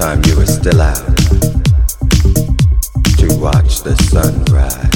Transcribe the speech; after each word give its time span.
time 0.00 0.22
you 0.24 0.34
were 0.34 0.46
still 0.46 0.80
out 0.80 0.96
to 3.18 3.28
watch 3.38 3.82
the 3.82 3.94
sun 4.10 4.42
rise. 4.46 4.89